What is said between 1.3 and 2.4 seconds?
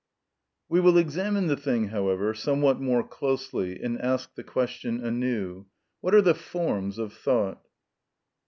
the thing, however,